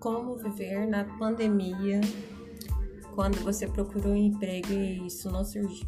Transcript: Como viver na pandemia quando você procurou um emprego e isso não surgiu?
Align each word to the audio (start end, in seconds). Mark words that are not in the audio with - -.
Como 0.00 0.36
viver 0.36 0.86
na 0.86 1.04
pandemia 1.18 2.00
quando 3.14 3.42
você 3.42 3.66
procurou 3.66 4.12
um 4.12 4.16
emprego 4.16 4.72
e 4.72 5.06
isso 5.06 5.30
não 5.30 5.44
surgiu? 5.44 5.86